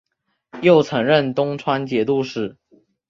[0.63, 2.57] 又曾任东川节度使。